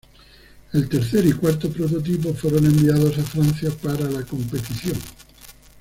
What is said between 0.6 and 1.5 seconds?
El tercer y